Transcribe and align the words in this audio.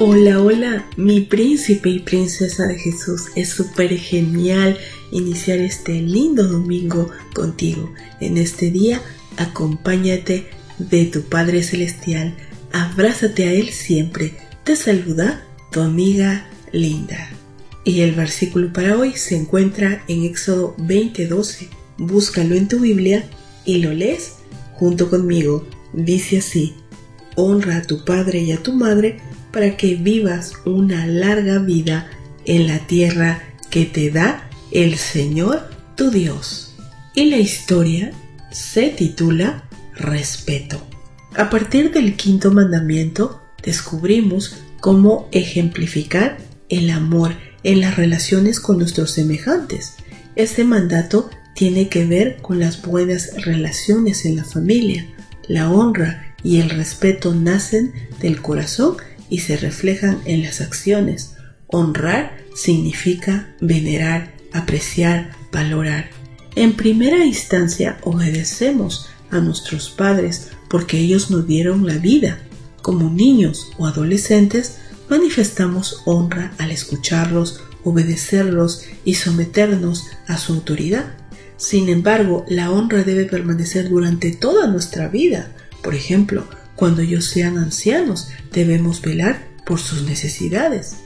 Hola, 0.00 0.42
hola, 0.42 0.84
mi 0.96 1.20
príncipe 1.20 1.88
y 1.88 2.00
princesa 2.00 2.66
de 2.66 2.76
Jesús. 2.76 3.26
Es 3.36 3.50
súper 3.50 3.96
genial 3.96 4.76
iniciar 5.12 5.60
este 5.60 5.92
lindo 6.02 6.48
domingo 6.48 7.12
contigo. 7.32 7.92
En 8.20 8.36
este 8.36 8.72
día, 8.72 9.00
acompáñate 9.36 10.48
de 10.78 11.04
tu 11.04 11.22
Padre 11.22 11.62
Celestial. 11.62 12.34
Abrázate 12.72 13.46
a 13.46 13.52
Él 13.52 13.68
siempre. 13.68 14.34
Te 14.64 14.74
saluda 14.74 15.46
tu 15.70 15.80
amiga 15.80 16.48
Linda. 16.72 17.30
Y 17.84 18.00
el 18.00 18.16
versículo 18.16 18.72
para 18.72 18.98
hoy 18.98 19.12
se 19.12 19.36
encuentra 19.36 20.02
en 20.08 20.24
Éxodo 20.24 20.74
20:12. 20.76 21.68
Búscalo 21.98 22.56
en 22.56 22.66
tu 22.66 22.80
Biblia 22.80 23.28
y 23.64 23.78
lo 23.78 23.92
lees 23.92 24.32
junto 24.72 25.08
conmigo. 25.08 25.64
Dice 25.92 26.38
así, 26.38 26.74
honra 27.36 27.76
a 27.76 27.82
tu 27.82 28.04
padre 28.04 28.40
y 28.40 28.50
a 28.50 28.60
tu 28.60 28.72
madre 28.72 29.20
para 29.54 29.76
que 29.76 29.94
vivas 29.94 30.54
una 30.64 31.06
larga 31.06 31.60
vida 31.60 32.10
en 32.44 32.66
la 32.66 32.80
tierra 32.80 33.40
que 33.70 33.84
te 33.84 34.10
da 34.10 34.50
el 34.72 34.96
Señor 34.96 35.70
tu 35.94 36.10
Dios. 36.10 36.74
Y 37.14 37.26
la 37.30 37.36
historia 37.36 38.10
se 38.50 38.88
titula 38.88 39.68
Respeto. 39.94 40.84
A 41.36 41.50
partir 41.50 41.92
del 41.92 42.16
quinto 42.16 42.50
mandamiento 42.50 43.40
descubrimos 43.62 44.56
cómo 44.80 45.28
ejemplificar 45.30 46.36
el 46.68 46.90
amor 46.90 47.36
en 47.62 47.80
las 47.80 47.96
relaciones 47.96 48.58
con 48.58 48.78
nuestros 48.78 49.12
semejantes. 49.12 49.94
Este 50.34 50.64
mandato 50.64 51.30
tiene 51.54 51.88
que 51.88 52.04
ver 52.04 52.38
con 52.42 52.58
las 52.58 52.82
buenas 52.82 53.44
relaciones 53.44 54.24
en 54.24 54.34
la 54.34 54.44
familia. 54.44 55.06
La 55.46 55.70
honra 55.70 56.34
y 56.42 56.60
el 56.60 56.70
respeto 56.70 57.34
nacen 57.34 57.92
del 58.20 58.42
corazón 58.42 58.96
y 59.28 59.40
se 59.40 59.56
reflejan 59.56 60.20
en 60.24 60.42
las 60.42 60.60
acciones. 60.60 61.36
Honrar 61.66 62.36
significa 62.54 63.54
venerar, 63.60 64.34
apreciar, 64.52 65.32
valorar. 65.52 66.10
En 66.56 66.74
primera 66.74 67.24
instancia 67.24 67.98
obedecemos 68.02 69.08
a 69.30 69.38
nuestros 69.40 69.90
padres 69.90 70.50
porque 70.68 70.98
ellos 70.98 71.30
nos 71.30 71.46
dieron 71.46 71.86
la 71.86 71.98
vida. 71.98 72.38
Como 72.82 73.10
niños 73.10 73.72
o 73.78 73.86
adolescentes 73.86 74.78
manifestamos 75.08 76.02
honra 76.04 76.52
al 76.58 76.70
escucharlos, 76.70 77.62
obedecerlos 77.82 78.84
y 79.04 79.14
someternos 79.14 80.06
a 80.26 80.38
su 80.38 80.54
autoridad. 80.54 81.14
Sin 81.56 81.88
embargo, 81.88 82.44
la 82.48 82.70
honra 82.70 83.04
debe 83.04 83.24
permanecer 83.24 83.88
durante 83.88 84.32
toda 84.32 84.66
nuestra 84.66 85.08
vida. 85.08 85.52
Por 85.82 85.94
ejemplo, 85.94 86.44
cuando 86.76 87.02
ellos 87.02 87.26
sean 87.26 87.58
ancianos, 87.58 88.28
debemos 88.52 89.00
velar 89.00 89.46
por 89.64 89.80
sus 89.80 90.02
necesidades. 90.02 90.96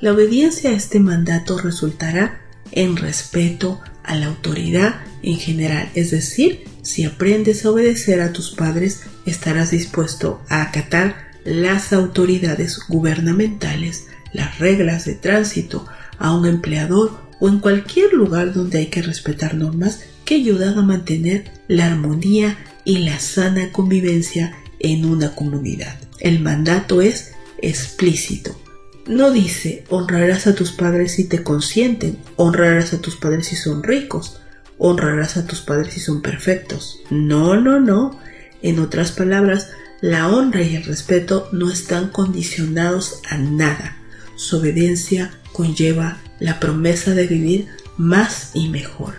La 0.00 0.12
obediencia 0.12 0.70
a 0.70 0.74
este 0.74 1.00
mandato 1.00 1.58
resultará 1.58 2.40
en 2.72 2.96
respeto 2.96 3.80
a 4.04 4.14
la 4.14 4.26
autoridad 4.26 5.00
en 5.22 5.36
general, 5.36 5.90
es 5.94 6.10
decir, 6.10 6.64
si 6.82 7.04
aprendes 7.04 7.64
a 7.64 7.70
obedecer 7.70 8.20
a 8.20 8.32
tus 8.32 8.52
padres, 8.52 9.02
estarás 9.26 9.70
dispuesto 9.70 10.42
a 10.48 10.62
acatar 10.62 11.28
las 11.44 11.92
autoridades 11.92 12.78
gubernamentales, 12.88 14.06
las 14.32 14.58
reglas 14.58 15.04
de 15.04 15.14
tránsito, 15.14 15.86
a 16.18 16.34
un 16.34 16.46
empleador 16.46 17.20
o 17.40 17.48
en 17.48 17.60
cualquier 17.60 18.12
lugar 18.12 18.52
donde 18.52 18.78
hay 18.78 18.86
que 18.86 19.02
respetar 19.02 19.54
normas 19.54 20.00
que 20.24 20.36
ayudan 20.36 20.78
a 20.78 20.82
mantener 20.82 21.50
la 21.68 21.86
armonía 21.86 22.58
y 22.84 22.98
la 22.98 23.18
sana 23.20 23.70
convivencia 23.72 24.56
en 24.80 25.04
una 25.04 25.34
comunidad. 25.34 25.98
El 26.20 26.40
mandato 26.40 27.02
es 27.02 27.32
explícito. 27.60 28.58
No 29.06 29.30
dice 29.30 29.84
honrarás 29.88 30.46
a 30.46 30.54
tus 30.54 30.72
padres 30.72 31.12
si 31.12 31.24
te 31.24 31.42
consienten, 31.42 32.18
honrarás 32.36 32.92
a 32.92 33.00
tus 33.00 33.16
padres 33.16 33.46
si 33.46 33.56
son 33.56 33.82
ricos, 33.82 34.40
honrarás 34.76 35.36
a 35.36 35.46
tus 35.46 35.60
padres 35.60 35.94
si 35.94 36.00
son 36.00 36.22
perfectos. 36.22 37.00
No, 37.10 37.60
no, 37.60 37.80
no. 37.80 38.18
En 38.60 38.78
otras 38.78 39.12
palabras, 39.12 39.70
la 40.00 40.28
honra 40.28 40.62
y 40.62 40.76
el 40.76 40.84
respeto 40.84 41.48
no 41.52 41.70
están 41.70 42.08
condicionados 42.08 43.20
a 43.28 43.38
nada. 43.38 43.96
Su 44.36 44.58
obediencia 44.58 45.32
conlleva 45.52 46.18
la 46.38 46.60
promesa 46.60 47.14
de 47.14 47.26
vivir 47.26 47.68
más 47.96 48.50
y 48.54 48.68
mejor. 48.68 49.14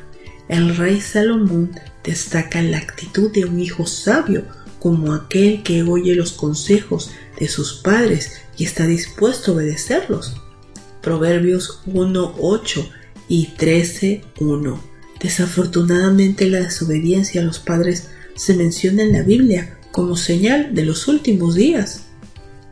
El 0.47 0.75
rey 0.77 1.01
Salomón 1.01 1.71
destaca 2.03 2.61
la 2.61 2.77
actitud 2.77 3.31
de 3.31 3.45
un 3.45 3.59
hijo 3.59 3.85
sabio 3.85 4.45
como 4.79 5.13
aquel 5.13 5.61
que 5.63 5.83
oye 5.83 6.15
los 6.15 6.31
consejos 6.31 7.11
de 7.37 7.47
sus 7.47 7.73
padres 7.73 8.31
y 8.57 8.63
está 8.63 8.87
dispuesto 8.87 9.51
a 9.51 9.55
obedecerlos. 9.55 10.35
Proverbios 11.01 11.81
1.8 11.85 12.89
y 13.27 13.49
13.1. 13.57 14.79
Desafortunadamente 15.21 16.49
la 16.49 16.61
desobediencia 16.61 17.41
a 17.41 17.43
los 17.43 17.59
padres 17.59 18.09
se 18.35 18.55
menciona 18.55 19.03
en 19.03 19.13
la 19.13 19.21
Biblia 19.21 19.77
como 19.91 20.15
señal 20.15 20.73
de 20.73 20.85
los 20.85 21.07
últimos 21.07 21.55
días. 21.55 22.05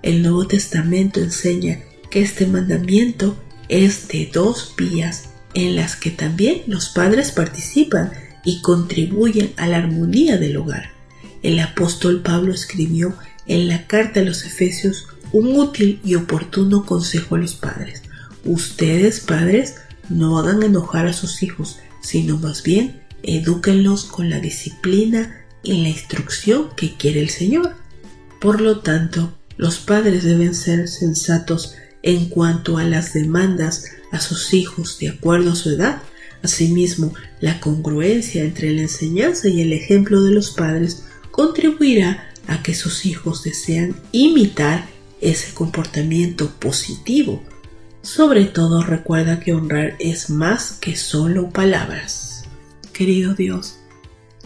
El 0.02 0.22
Nuevo 0.22 0.48
Testamento 0.48 1.20
enseña 1.20 1.82
que 2.10 2.22
este 2.22 2.48
mandamiento 2.48 3.36
es 3.68 4.08
de 4.08 4.30
dos 4.32 4.74
vías 4.78 5.30
en 5.54 5.76
las 5.76 5.96
que 5.96 6.12
también 6.12 6.62
los 6.68 6.90
padres 6.90 7.32
participan 7.32 8.12
y 8.46 8.62
contribuyen 8.62 9.52
a 9.58 9.68
la 9.68 9.78
armonía 9.78 10.38
del 10.38 10.58
hogar 10.58 10.97
el 11.44 11.60
apóstol 11.60 12.22
Pablo 12.22 12.54
escribió 12.54 13.16
en 13.46 13.68
la 13.68 13.88
carta 13.88 14.20
a 14.20 14.24
los 14.24 14.44
Efesios 14.44 15.08
un 15.32 15.58
útil 15.58 16.00
y 16.04 16.16
oportuno 16.16 16.86
consejo 16.86 17.36
a 17.36 17.40
los 17.40 17.56
padres. 17.56 18.04
Ustedes, 18.46 19.20
padres, 19.20 19.76
no 20.10 20.40
hagan 20.40 20.64
enojar 20.64 21.08
a 21.08 21.14
sus 21.14 21.44
hijos, 21.44 21.80
sino 22.02 22.38
más 22.38 22.64
bien 22.64 23.02
edúquenlos 23.24 24.06
con 24.06 24.30
la 24.30 24.40
disciplina 24.40 25.46
y 25.64 25.82
la 25.82 25.90
instrucción 25.90 26.70
que 26.76 26.96
quiere 26.96 27.20
el 27.20 27.30
Señor. 27.30 27.76
Por 28.40 28.62
lo 28.62 28.80
tanto, 28.80 29.34
los 29.58 29.80
padres 29.80 30.24
deben 30.24 30.56
ser 30.56 30.88
sensatos 30.88 31.76
en 32.04 32.30
cuanto 32.30 32.78
a 32.78 32.84
las 32.84 33.14
demandas 33.14 33.86
a 34.12 34.22
sus 34.22 34.54
hijos 34.54 35.00
de 35.00 35.10
acuerdo 35.10 35.52
a 35.52 35.56
su 35.56 35.72
edad. 35.72 36.02
Asimismo, 36.44 37.14
la 37.42 37.60
congruencia 37.60 38.44
entre 38.44 38.72
la 38.72 38.84
enseñanza 38.84 39.50
y 39.50 39.62
el 39.62 39.74
ejemplo 39.74 40.22
de 40.24 40.32
los 40.32 40.52
padres 40.52 41.04
contribuirá 41.38 42.32
a 42.48 42.64
que 42.64 42.74
sus 42.74 43.06
hijos 43.06 43.44
desean 43.44 43.96
imitar 44.12 44.88
ese 45.22 45.54
comportamiento 45.54 46.50
positivo. 46.50 47.44
Sobre 48.02 48.46
todo 48.46 48.82
recuerda 48.82 49.40
que 49.40 49.54
honrar 49.54 49.96
es 50.00 50.32
más 50.32 50.72
que 50.72 50.96
solo 50.96 51.52
palabras. 51.52 52.46
Querido 52.92 53.36
Dios, 53.36 53.78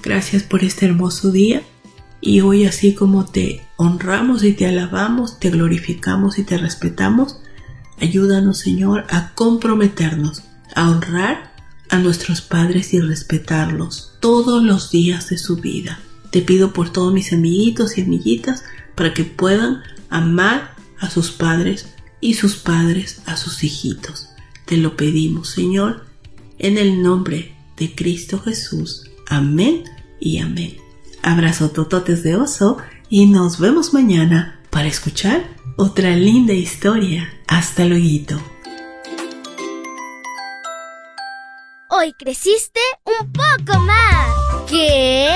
gracias 0.04 0.44
por 0.44 0.66
este 0.66 0.86
hermoso 0.86 1.32
día 1.32 1.62
y 2.20 2.42
hoy 2.42 2.66
así 2.66 2.94
como 2.94 3.24
te 3.24 3.62
honramos 3.78 4.44
y 4.44 4.52
te 4.52 4.68
alabamos, 4.68 5.40
te 5.40 5.50
glorificamos 5.50 6.40
y 6.40 6.44
te 6.44 6.58
respetamos, 6.58 7.38
ayúdanos 8.02 8.60
Señor 8.60 9.06
a 9.10 9.34
comprometernos 9.34 10.44
a 10.76 10.92
honrar 10.92 11.54
a 11.90 12.00
nuestros 12.00 12.42
padres 12.42 12.94
y 12.94 13.00
respetarlos 13.00 14.18
todos 14.20 14.62
los 14.62 14.92
días 14.92 15.30
de 15.30 15.38
su 15.38 15.56
vida. 15.56 16.02
Te 16.32 16.42
pido 16.42 16.74
por 16.74 16.92
todos 16.92 17.14
mis 17.14 17.34
amiguitos 17.34 17.98
y 17.98 18.02
amiguitas 18.02 18.64
para 18.96 19.14
que 19.14 19.24
puedan 19.24 19.84
amar 20.10 20.76
a 21.00 21.10
sus 21.10 21.32
padres 21.32 21.88
y 22.22 22.36
sus 22.36 22.56
padres 22.56 23.22
a 23.26 23.36
sus 23.36 23.64
hijitos. 23.64 24.30
Te 24.66 24.78
lo 24.78 24.96
pedimos, 24.96 25.50
Señor, 25.50 26.06
en 26.58 26.78
el 26.78 27.02
nombre 27.02 27.56
de 27.78 27.94
Cristo 27.94 28.40
Jesús. 28.40 29.10
Amén 29.28 29.84
y 30.20 30.38
amén. 30.38 30.78
Abrazo 31.22 31.72
tototes 31.72 32.24
de 32.24 32.36
oso 32.36 32.78
y 33.10 33.26
nos 33.26 33.60
vemos 33.60 33.94
mañana 33.94 34.62
para 34.70 34.88
escuchar 34.88 35.44
otra 35.76 36.16
linda 36.16 36.54
historia. 36.54 37.30
Hasta 37.48 37.86
luego. 37.86 38.42
Hoy 41.90 42.14
creciste 42.14 42.80
un 43.04 43.32
poco 43.34 43.80
más. 43.82 44.70
¿Qué? 44.70 45.36